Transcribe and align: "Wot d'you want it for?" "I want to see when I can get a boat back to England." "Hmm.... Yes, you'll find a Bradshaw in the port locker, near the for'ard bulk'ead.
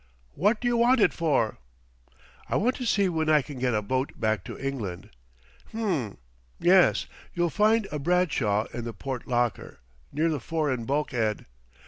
"Wot 0.35 0.59
d'you 0.59 0.77
want 0.77 0.99
it 0.99 1.13
for?" 1.13 1.59
"I 2.49 2.55
want 2.55 2.75
to 2.77 2.87
see 2.87 3.07
when 3.07 3.29
I 3.29 3.43
can 3.43 3.59
get 3.59 3.75
a 3.75 3.83
boat 3.83 4.19
back 4.19 4.43
to 4.45 4.57
England." 4.57 5.11
"Hmm.... 5.69 6.13
Yes, 6.59 7.05
you'll 7.35 7.51
find 7.51 7.87
a 7.91 7.99
Bradshaw 7.99 8.65
in 8.73 8.83
the 8.83 8.93
port 8.93 9.27
locker, 9.27 9.79
near 10.11 10.27
the 10.29 10.39
for'ard 10.39 10.87
bulk'ead. 10.87 11.45